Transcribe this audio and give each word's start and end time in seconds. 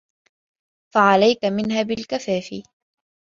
فَعَلَيْك 0.93 1.45
مِنْهَا 1.45 1.81
بِالْكَفَافِ 1.83 2.63